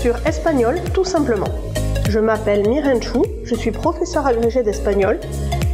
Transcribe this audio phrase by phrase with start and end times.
[0.00, 1.50] sur Espagnol tout simplement.
[2.08, 5.20] Je m'appelle Miren Chou, je suis professeur agrégé d'espagnol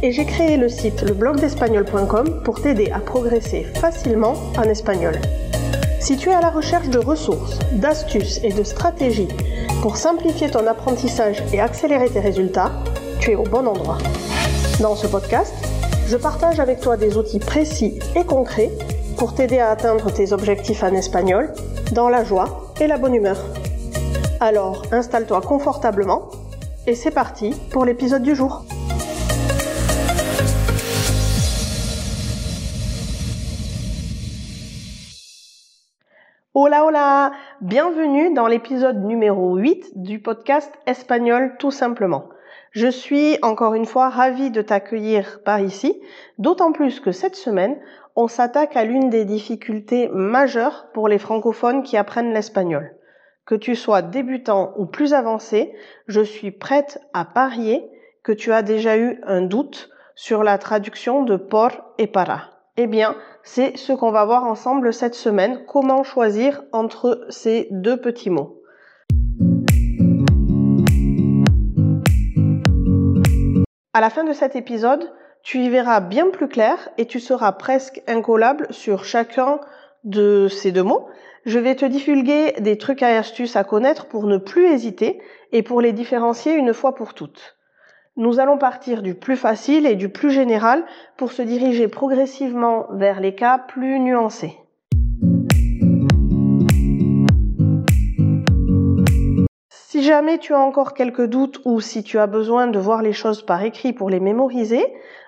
[0.03, 5.15] et j'ai créé le site leblogdespagnol.com pour t'aider à progresser facilement en espagnol.
[6.01, 9.29] Si tu es à la recherche de ressources, d'astuces et de stratégies
[9.81, 12.71] pour simplifier ton apprentissage et accélérer tes résultats,
[13.21, 13.97] tu es au bon endroit.
[14.81, 15.53] Dans ce podcast,
[16.07, 18.71] je partage avec toi des outils précis et concrets
[19.17, 21.53] pour t'aider à atteindre tes objectifs en espagnol
[21.93, 23.37] dans la joie et la bonne humeur.
[24.39, 26.29] Alors, installe-toi confortablement
[26.85, 28.65] et c'est parti pour l'épisode du jour.
[36.53, 42.29] Hola hola Bienvenue dans l'épisode numéro 8 du podcast Espagnol tout simplement.
[42.71, 45.99] Je suis encore une fois ravie de t'accueillir par ici,
[46.37, 47.75] d'autant plus que cette semaine,
[48.15, 52.97] on s'attaque à l'une des difficultés majeures pour les francophones qui apprennent l'espagnol.
[53.47, 55.73] Que tu sois débutant ou plus avancé,
[56.07, 57.81] je suis prête à parier
[58.21, 62.59] que tu as déjà eu un doute sur la traduction de por et para.
[62.75, 67.95] Eh bien, c'est ce qu'on va voir ensemble cette semaine, comment choisir entre ces deux
[67.95, 68.61] petits mots.
[73.93, 75.09] À la fin de cet épisode,
[75.41, 79.61] tu y verras bien plus clair et tu seras presque incollable sur chacun
[80.03, 81.07] de ces deux mots.
[81.47, 85.21] Je vais te divulguer des trucs et astuces à connaître pour ne plus hésiter
[85.53, 87.55] et pour les différencier une fois pour toutes.
[88.17, 90.83] Nous allons partir du plus facile et du plus général
[91.15, 94.57] pour se diriger progressivement vers les cas plus nuancés.
[99.69, 103.13] Si jamais tu as encore quelques doutes ou si tu as besoin de voir les
[103.13, 104.85] choses par écrit pour les mémoriser,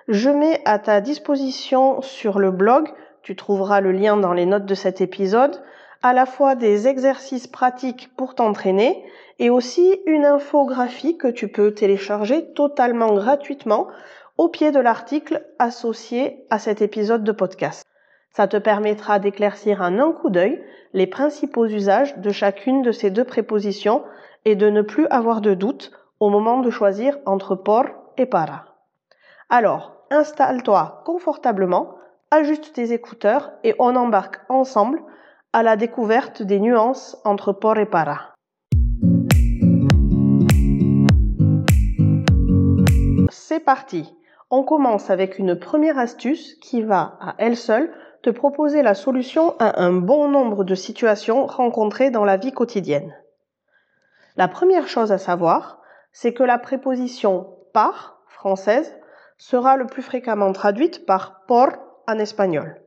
[0.08, 2.90] je mets à ta disposition sur le blog,
[3.22, 5.62] tu trouveras le lien dans les notes de cet épisode,
[6.02, 9.04] à la fois des exercices pratiques pour t'entraîner
[9.38, 13.88] et aussi une infographie que tu peux télécharger totalement gratuitement
[14.38, 17.84] au pied de l'article associé à cet épisode de podcast.
[18.30, 23.10] Ça te permettra d'éclaircir en un coup d'œil les principaux usages de chacune de ces
[23.10, 24.02] deux prépositions
[24.44, 27.86] et de ne plus avoir de doute au moment de choisir entre por
[28.16, 28.66] et para.
[29.48, 31.96] Alors, installe-toi confortablement,
[32.30, 35.02] ajuste tes écouteurs et on embarque ensemble
[35.52, 38.34] à la découverte des nuances entre por et para.
[43.30, 44.14] C'est parti.
[44.50, 49.56] On commence avec une première astuce qui va à elle seule te proposer la solution
[49.58, 53.12] à un bon nombre de situations rencontrées dans la vie quotidienne.
[54.36, 55.80] La première chose à savoir,
[56.12, 58.96] c'est que la préposition par française
[59.36, 61.70] sera le plus fréquemment traduite par por
[62.06, 62.80] en espagnol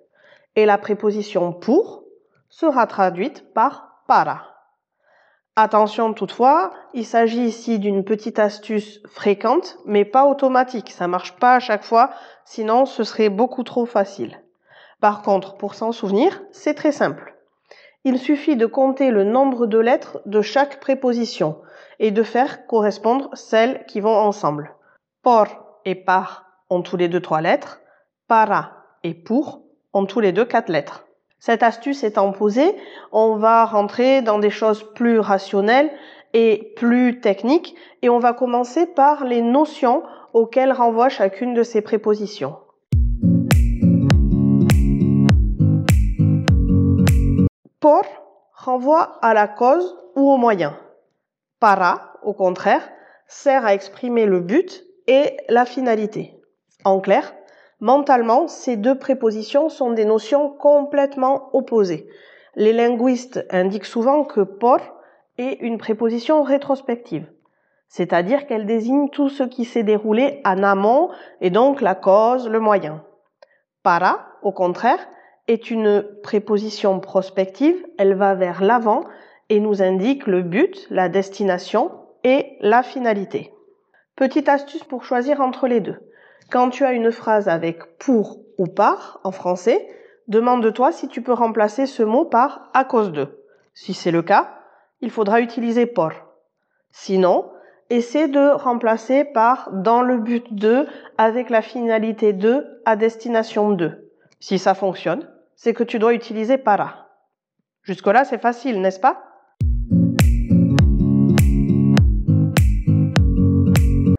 [0.55, 2.02] et la préposition pour
[2.59, 4.43] sera traduite par para.
[5.55, 10.91] Attention toutefois, il s'agit ici d'une petite astuce fréquente, mais pas automatique.
[10.91, 12.09] Ça marche pas à chaque fois,
[12.45, 14.39] sinon ce serait beaucoup trop facile.
[14.99, 17.33] Par contre, pour s'en souvenir, c'est très simple
[18.05, 21.61] il suffit de compter le nombre de lettres de chaque préposition
[21.99, 24.75] et de faire correspondre celles qui vont ensemble.
[25.21, 25.47] Por
[25.85, 27.81] et par ont tous les deux trois lettres,
[28.27, 29.61] para et pour
[29.93, 31.05] ont tous les deux quatre lettres.
[31.45, 32.73] Cette astuce étant posée,
[33.11, 35.91] on va rentrer dans des choses plus rationnelles
[36.31, 41.81] et plus techniques et on va commencer par les notions auxquelles renvoie chacune de ces
[41.81, 42.55] prépositions.
[47.81, 48.05] Por
[48.53, 50.77] renvoie à la cause ou au moyen.
[51.59, 52.87] Para, au contraire,
[53.27, 56.39] sert à exprimer le but et la finalité.
[56.85, 57.33] En clair,
[57.83, 62.07] mentalement, ces deux prépositions sont des notions complètement opposées.
[62.55, 64.79] Les linguistes indiquent souvent que por
[65.37, 67.25] est une préposition rétrospective,
[67.89, 71.09] c'est-à-dire qu'elle désigne tout ce qui s'est déroulé en amont
[71.41, 73.03] et donc la cause, le moyen.
[73.83, 75.05] Para, au contraire,
[75.49, 79.03] est une préposition prospective, elle va vers l'avant
[79.49, 81.91] et nous indique le but, la destination
[82.23, 83.51] et la finalité.
[84.15, 85.97] Petite astuce pour choisir entre les deux.
[86.53, 89.89] Quand tu as une phrase avec pour ou par en français,
[90.27, 93.43] demande-toi si tu peux remplacer ce mot par à cause de.
[93.73, 94.53] Si c'est le cas,
[95.01, 96.11] il faudra utiliser por.
[96.91, 97.49] Sinon,
[97.89, 100.85] essaie de remplacer par dans le but de
[101.17, 104.11] avec la finalité de à destination de.
[104.39, 107.07] Si ça fonctionne, c'est que tu dois utiliser para.
[107.81, 109.23] Jusque-là, c'est facile, n'est-ce pas?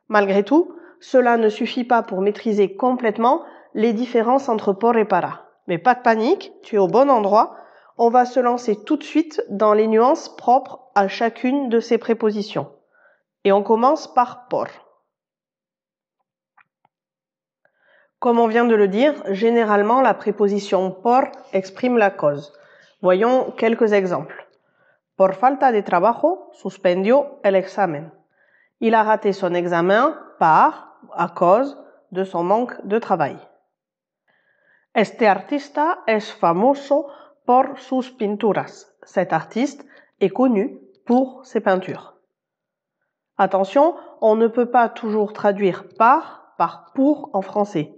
[0.09, 0.74] Malgré tout,
[1.05, 3.43] cela ne suffit pas pour maîtriser complètement
[3.75, 5.45] les différences entre por et para.
[5.67, 7.56] Mais pas de panique, tu es au bon endroit.
[7.99, 11.99] On va se lancer tout de suite dans les nuances propres à chacune de ces
[11.99, 12.73] prépositions.
[13.45, 14.69] Et on commence par por.
[18.19, 22.55] Comme on vient de le dire, généralement la préposition por exprime la cause.
[23.03, 24.49] Voyons quelques exemples.
[25.17, 28.11] Por falta de trabajo, suspendió el examen.
[28.81, 30.84] Il a raté son examen par,
[31.15, 31.77] à cause
[32.12, 33.37] de son manque de travail.
[34.95, 37.09] Este artista es famoso
[37.45, 38.95] por sus pinturas.
[39.03, 39.85] Cet artiste
[40.21, 42.15] est connu pour ses peintures.
[43.37, 47.93] Attention, on ne peut pas toujours traduire par par pour en français.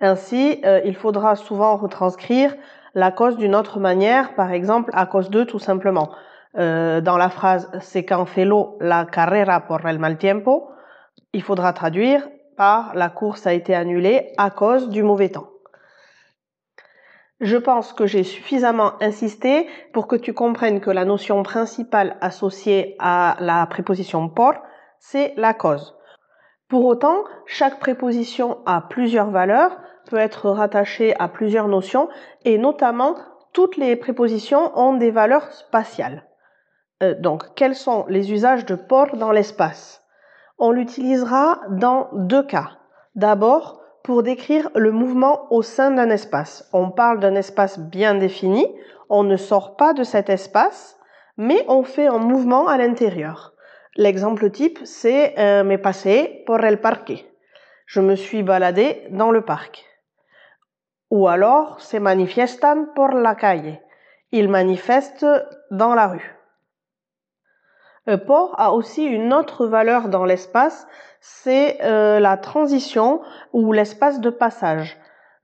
[0.00, 2.54] Ainsi, euh, il faudra souvent retranscrire
[2.94, 6.10] la cause d'une autre manière, par exemple à cause de tout simplement.
[6.56, 10.70] Euh, dans la phrase se canceló la carrera por el mal tiempo,
[11.32, 15.48] il faudra traduire par la course a été annulée à cause du mauvais temps.
[17.40, 22.96] Je pense que j'ai suffisamment insisté pour que tu comprennes que la notion principale associée
[22.98, 24.54] à la préposition por,
[24.98, 25.96] c'est la cause.
[26.68, 29.76] Pour autant, chaque préposition a plusieurs valeurs,
[30.08, 32.08] peut être rattachée à plusieurs notions,
[32.44, 33.16] et notamment
[33.52, 36.24] toutes les prépositions ont des valeurs spatiales.
[37.02, 40.03] Euh, donc, quels sont les usages de por dans l'espace?
[40.58, 42.70] On l'utilisera dans deux cas.
[43.14, 46.68] D'abord, pour décrire le mouvement au sein d'un espace.
[46.72, 48.66] On parle d'un espace bien défini,
[49.08, 50.98] on ne sort pas de cet espace,
[51.36, 53.54] mais on fait un mouvement à l'intérieur.
[53.96, 57.24] L'exemple type, c'est euh, me pasé por el parque.
[57.86, 59.84] Je me suis baladé dans le parc.
[61.10, 63.80] Ou alors, se manifiestan por la calle.
[64.32, 65.26] Ils manifestent
[65.70, 66.33] dans la rue.
[68.08, 70.86] Euh, por a aussi une autre valeur dans l'espace,
[71.20, 73.22] c'est euh, la transition
[73.52, 74.98] ou l'espace de passage.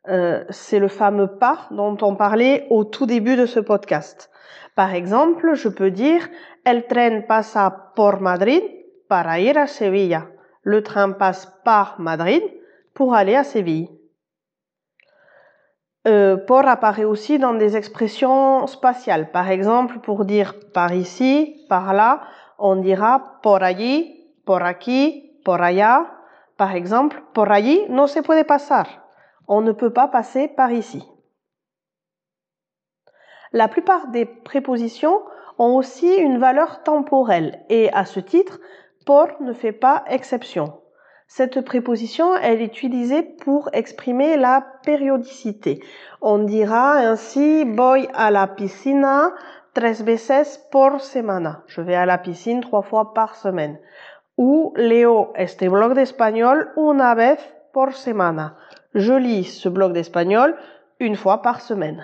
[0.09, 4.31] Euh, c'est le fameux pas dont on parlait au tout début de ce podcast.
[4.75, 6.29] Par exemple, je peux dire
[6.65, 8.63] El tren pasa por Madrid
[9.09, 10.29] para ir a Sevilla.
[10.63, 12.43] Le train passe par Madrid
[12.95, 13.89] pour aller à Séville.
[16.07, 19.31] Euh, apparaît aussi dans des expressions spatiales.
[19.31, 22.23] Par exemple, pour dire par ici, par là,
[22.61, 26.17] on dira por allí, por aquí, por allá.
[26.57, 28.87] Par exemple, por allí no se puede pasar.
[29.47, 31.03] On ne peut pas passer par ici.
[33.53, 35.23] La plupart des prépositions
[35.59, 38.61] ont aussi une valeur temporelle et à ce titre,
[39.07, 40.81] por ne fait pas exception.
[41.27, 45.81] Cette préposition, elle est utilisée pour exprimer la périodicité.
[46.21, 49.33] On dira ainsi voy a la piscina
[49.73, 51.63] tres veces por semana.
[51.67, 53.79] Je vais à la piscine trois fois par semaine.
[54.37, 57.39] Ou leo este blog d'espagnol una vez
[57.73, 58.57] por semana.
[58.95, 60.57] Je lis ce blog d'espagnol
[60.99, 62.03] une fois par semaine.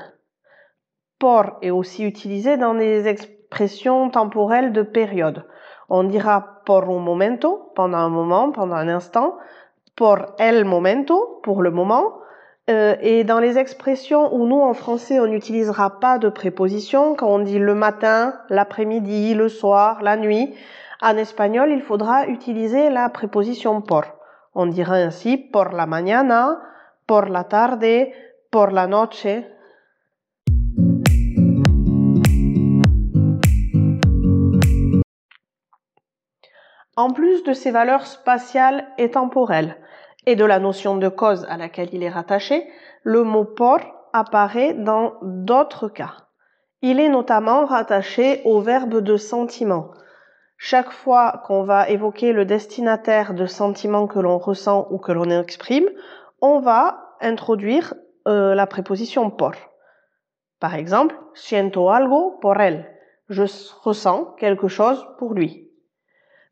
[1.19, 5.47] Por est aussi utilisé dans des expressions temporelles de période.
[5.89, 9.39] On dira por un momento, pendant un moment, pendant un instant,
[9.95, 12.21] por el momento, pour le moment,
[12.69, 17.29] euh, et dans les expressions où nous, en français, on n'utilisera pas de préposition, quand
[17.29, 20.53] on dit le matin, l'après-midi, le soir, la nuit,
[21.01, 24.05] en espagnol, il faudra utiliser la préposition por.
[24.55, 26.61] On dira ainsi por la mañana,
[27.07, 28.13] por la tarde,
[28.51, 29.45] por la noche,
[36.99, 39.77] En plus de ses valeurs spatiales et temporelles
[40.27, 42.69] et de la notion de cause à laquelle il est rattaché,
[43.03, 43.79] le mot por
[44.13, 46.27] apparaît dans d'autres cas.
[46.83, 49.93] Il est notamment rattaché au verbe de sentiment.
[50.59, 55.31] Chaque fois qu'on va évoquer le destinataire de sentiments que l'on ressent ou que l'on
[55.31, 55.89] exprime,
[56.41, 57.95] on va introduire
[58.27, 59.55] euh, la préposition por.
[60.61, 62.87] Par exemple, siento algo por él.
[63.29, 63.45] Je
[63.83, 65.71] ressens quelque chose pour lui.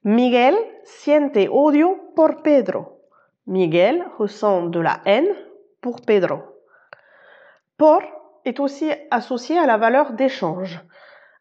[0.02, 0.54] Miguel
[0.84, 2.93] siente odio por Pedro.
[3.46, 5.28] Miguel ressent de la haine
[5.80, 6.38] pour Pedro.
[7.76, 8.02] Por
[8.44, 10.80] est aussi associé à la valeur d'échange.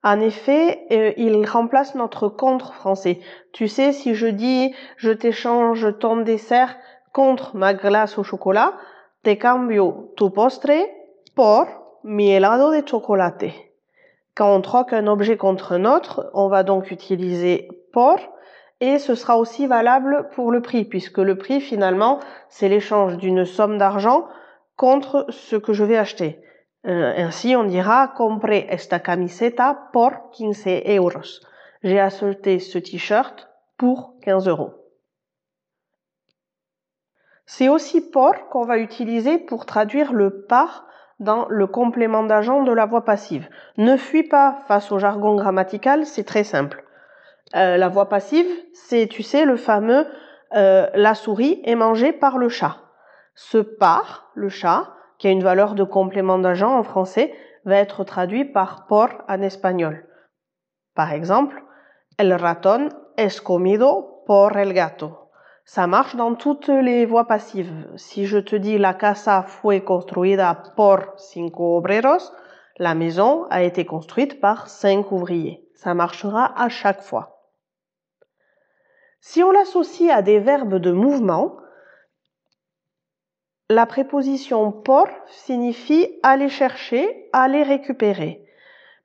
[0.04, 3.20] En effet, euh, il remplace notre contre français.
[3.54, 6.76] Tu sais, si je dis je t'échange ton dessert
[7.14, 8.74] contre ma glace au chocolat,
[9.24, 10.90] te cambio tu postre
[11.36, 11.68] por
[12.04, 13.54] mi helado de chocolate.
[14.36, 18.18] Quand on troque un objet contre un autre, on va donc utiliser por
[18.84, 23.46] et ce sera aussi valable pour le prix, puisque le prix, finalement, c'est l'échange d'une
[23.46, 24.28] somme d'argent
[24.75, 26.44] contre ce que je vais acheter.
[26.86, 30.66] Euh, ainsi, on dira compré esta camiseta por 15
[30.98, 31.24] euros.
[31.82, 34.74] J'ai acheté ce t-shirt pour 15 euros.
[37.46, 40.88] C'est aussi por qu'on va utiliser pour traduire le par
[41.22, 43.48] dans le complément d'agent de la voix passive.
[43.78, 46.84] Ne fuis pas face au jargon grammatical, c'est très simple.
[47.56, 50.08] Euh, la voix passive, c'est, tu sais, le fameux
[50.56, 52.78] euh, la souris est mangée par le chat.
[53.36, 57.34] Ce par, le chat, qui a une valeur de complément d'agent en français,
[57.66, 60.06] va être traduit par por en espagnol.
[60.96, 61.64] Par exemple,
[62.18, 65.20] el ratón es comido por el gato.
[65.66, 67.88] Ça marche dans toutes les voies passives.
[67.96, 72.34] Si je te dis la casa fue construida por cinco obreros,
[72.78, 75.66] la maison a été construite par cinq ouvriers.
[75.74, 77.33] Ça marchera à chaque fois.
[79.25, 81.56] Si on l'associe à des verbes de mouvement,
[83.70, 88.46] la préposition por signifie aller chercher, aller récupérer.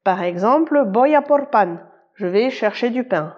[0.02, 1.78] Par exemple, voy a por pan,
[2.14, 3.37] je vais chercher du pain.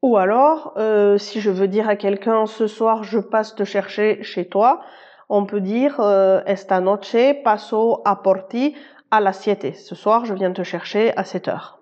[0.00, 4.22] Ou alors, euh, si je veux dire à quelqu'un ce soir je passe te chercher
[4.22, 4.80] chez toi,
[5.28, 8.74] on peut dire euh, esta noche paso a por ti
[9.10, 9.74] a las siete.
[9.74, 11.75] Ce soir je viens te chercher à 7 heures.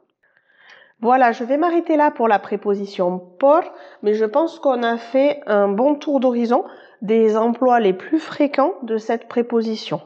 [1.04, 3.61] Voilà, je vais m'arrêter là pour la préposition por,
[4.02, 6.64] mais je pense qu'on a fait un bon tour d'horizon
[7.02, 10.00] des emplois les plus fréquents de cette préposition.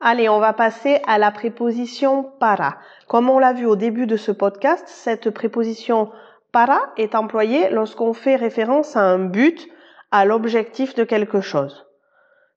[0.00, 2.76] Allez, on va passer à la préposition para.
[3.08, 6.10] Comme on l'a vu au début de ce podcast, cette préposition
[6.52, 9.66] para est employée lorsqu'on fait référence à un but,
[10.10, 11.86] à l'objectif de quelque chose.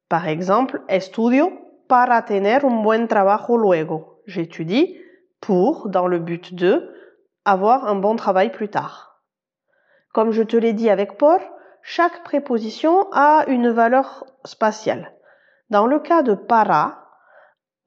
[0.10, 1.54] Par exemple, estudio
[1.88, 4.22] para tener un buen trabajo luego.
[4.26, 4.98] J'étudie
[5.40, 6.92] pour, dans le but de,
[7.46, 9.22] avoir un bon travail plus tard.
[10.14, 11.40] Comme je te l'ai dit avec por,
[11.82, 15.14] chaque préposition a une valeur spatiale.
[15.70, 17.06] Dans le cas de para,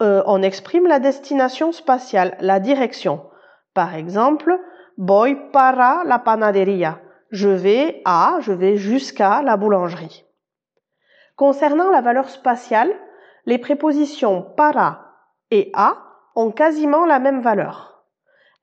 [0.00, 3.28] euh, on exprime la destination spatiale, la direction.
[3.74, 4.60] Par exemple,
[4.96, 7.00] voy para la panadería.
[7.30, 10.24] Je vais à, je vais jusqu'à la boulangerie.
[11.34, 12.92] Concernant la valeur spatiale,
[13.48, 15.14] les prépositions para
[15.50, 15.96] et à
[16.36, 18.04] ont quasiment la même valeur.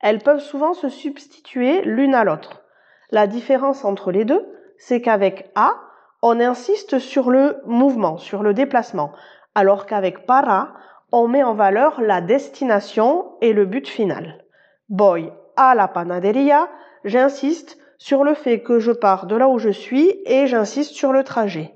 [0.00, 2.62] Elles peuvent souvent se substituer l'une à l'autre.
[3.10, 4.46] La différence entre les deux,
[4.78, 5.74] c'est qu'avec à,
[6.22, 9.10] on insiste sur le mouvement, sur le déplacement,
[9.56, 10.74] alors qu'avec para,
[11.10, 14.44] on met en valeur la destination et le but final.
[14.88, 16.68] Voy à la panaderia,
[17.04, 21.12] j'insiste sur le fait que je pars de là où je suis et j'insiste sur
[21.12, 21.74] le trajet.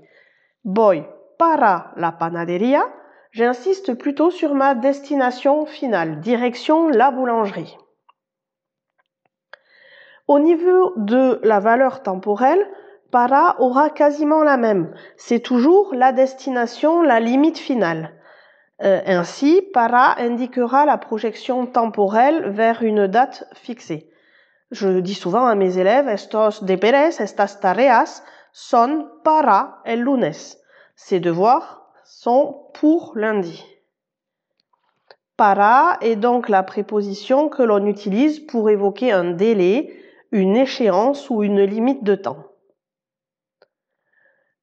[0.64, 1.02] Voy
[1.40, 2.84] para la panaderia,
[3.30, 7.76] j'insiste plutôt sur ma destination finale, direction la boulangerie.
[10.28, 12.64] Au niveau de la valeur temporelle,
[13.10, 14.94] para aura quasiment la même.
[15.16, 18.12] C'est toujours la destination, la limite finale.
[18.82, 24.10] Euh, ainsi, para indiquera la projection temporelle vers une date fixée.
[24.70, 28.22] Je dis souvent à mes élèves, estos deberes, estas tareas
[28.52, 30.56] son para el lunes.
[30.94, 31.79] Ces devoirs
[32.10, 33.64] sont pour lundi.
[35.36, 39.96] Para est donc la préposition que l'on utilise pour évoquer un délai,
[40.32, 42.44] une échéance ou une limite de temps.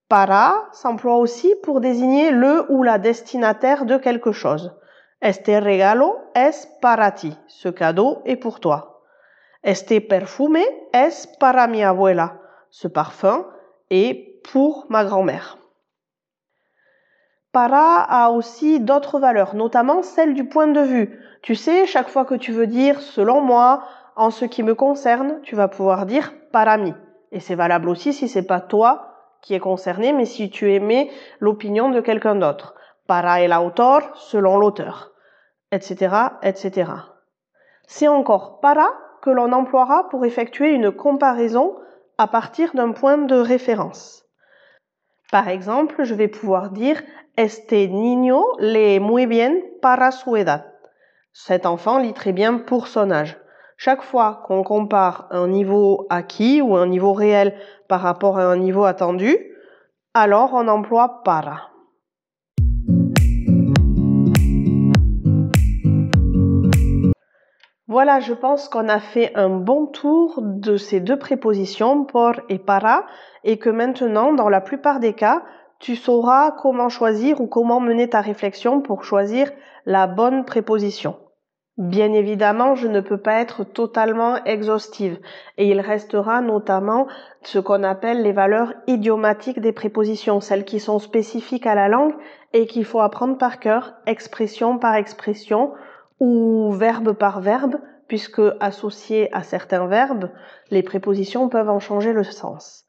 [0.10, 4.76] Para s'emploie aussi pour désigner le ou la destinataire de quelque chose.
[5.22, 7.36] Este regalo es para ti.
[7.48, 9.02] Ce cadeau est pour toi.
[9.64, 10.64] Este perfume
[10.94, 12.40] es para mi abuela.
[12.70, 13.48] Ce parfum
[13.90, 15.58] est pour ma grand-mère.
[17.52, 21.20] Para a aussi d'autres valeurs, notamment celle du point de vue.
[21.42, 23.84] Tu sais, chaque fois que tu veux dire selon moi,
[24.16, 26.94] en ce qui me concerne, tu vas pouvoir dire para mi.
[27.32, 31.10] Et c'est valable aussi si c'est pas toi qui est concerné, mais si tu émets
[31.40, 32.76] l'opinion de quelqu'un d'autre.
[33.08, 35.14] Para el autor, selon l'auteur,
[35.72, 36.92] etc., etc.
[37.88, 38.90] C'est encore para
[39.22, 41.76] que l'on emploiera pour effectuer une comparaison
[42.18, 44.27] à partir d'un point de référence.
[45.32, 47.04] Par exemple, je vais pouvoir dire
[47.36, 50.66] Este niño lee muy bien para su edad.
[51.34, 53.38] Cet enfant lit très bien pour son âge.
[53.78, 57.54] Chaque fois qu'on compare un niveau acquis ou un niveau réel
[57.88, 59.38] par rapport à un niveau attendu,
[60.16, 61.70] alors on emploie para.
[67.90, 72.60] Voilà, je pense qu'on a fait un bon tour de ces deux prépositions, por et
[72.60, 73.06] para,
[73.46, 75.44] et que maintenant, dans la plupart des cas,
[75.80, 79.50] tu sauras comment choisir ou comment mener ta réflexion pour choisir
[79.86, 81.16] la bonne préposition.
[81.78, 85.20] Bien évidemment, je ne peux pas être totalement exhaustive
[85.58, 87.08] et il restera notamment
[87.44, 92.16] ce qu'on appelle les valeurs idiomatiques des prépositions, celles qui sont spécifiques à la langue
[92.52, 95.72] et qu'il faut apprendre par cœur, expression par expression
[96.20, 97.76] ou verbe par verbe,
[98.08, 100.30] puisque associées à certains verbes,
[100.72, 102.86] les prépositions peuvent en changer le sens.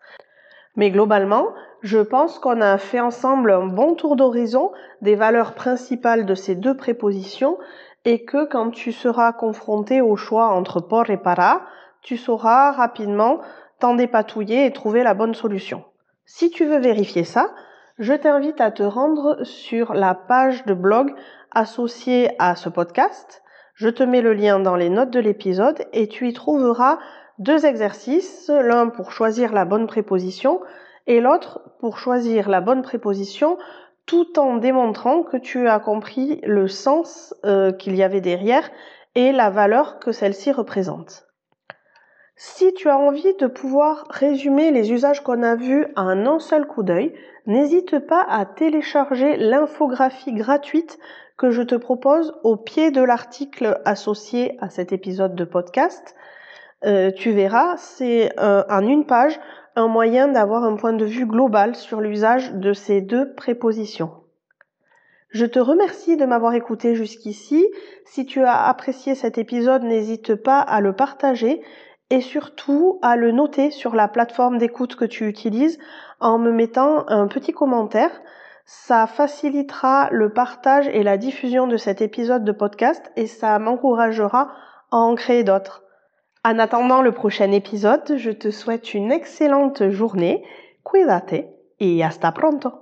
[0.76, 1.48] Mais globalement,
[1.82, 6.54] je pense qu'on a fait ensemble un bon tour d'horizon des valeurs principales de ces
[6.54, 7.58] deux prépositions
[8.04, 11.62] et que quand tu seras confronté au choix entre por et para,
[12.02, 13.40] tu sauras rapidement
[13.80, 15.84] t'en dépatouiller et trouver la bonne solution.
[16.24, 17.50] Si tu veux vérifier ça,
[17.98, 21.14] je t'invite à te rendre sur la page de blog
[21.50, 23.42] associée à ce podcast.
[23.74, 26.98] Je te mets le lien dans les notes de l'épisode et tu y trouveras
[27.38, 30.60] deux exercices, l'un pour choisir la bonne préposition
[31.06, 33.58] et l'autre pour choisir la bonne préposition
[34.06, 38.68] tout en démontrant que tu as compris le sens euh, qu'il y avait derrière
[39.14, 41.27] et la valeur que celle-ci représente.
[42.40, 46.68] Si tu as envie de pouvoir résumer les usages qu'on a vus à un seul
[46.68, 47.12] coup d'œil,
[47.46, 51.00] n'hésite pas à télécharger l'infographie gratuite
[51.36, 56.14] que je te propose au pied de l'article associé à cet épisode de podcast.
[56.84, 59.40] Euh, tu verras, c'est euh, en une page
[59.74, 64.12] un moyen d'avoir un point de vue global sur l'usage de ces deux prépositions.
[65.30, 67.66] Je te remercie de m'avoir écouté jusqu'ici.
[68.04, 71.62] Si tu as apprécié cet épisode, n'hésite pas à le partager
[72.10, 75.78] et surtout à le noter sur la plateforme d'écoute que tu utilises
[76.20, 78.10] en me mettant un petit commentaire.
[78.64, 84.50] Ça facilitera le partage et la diffusion de cet épisode de podcast et ça m'encouragera
[84.90, 85.82] à en créer d'autres.
[86.44, 90.44] En attendant le prochain épisode, je te souhaite une excellente journée.
[90.84, 91.46] Cuídate
[91.80, 92.72] y hasta pronto.